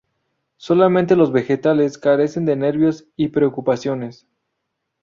Solamente 0.57 1.15
los 1.15 1.31
vegetales 1.31 1.99
carecen 1.99 2.43
de 2.45 2.55
nervios 2.55 3.05
y 3.15 3.27
preocupaciones. 3.27 4.27